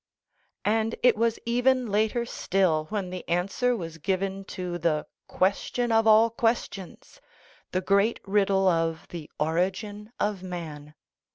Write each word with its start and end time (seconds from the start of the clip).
And 0.65 0.95
it 1.03 1.15
was 1.15 1.37
even 1.45 1.85
later 1.91 2.25
still 2.25 2.85
when 2.85 3.11
the 3.11 3.23
answer 3.29 3.75
was 3.77 3.99
given 3.99 4.43
to 4.45 4.79
the 4.79 5.05
"question 5.27 5.91
of 5.91 6.07
all 6.07 6.31
questions," 6.31 7.21
the 7.71 7.81
great 7.81 8.19
riddle 8.25 8.67
of 8.67 9.07
the 9.09 9.29
origin 9.39 10.11
of 10.19 10.41
man. 10.41 10.95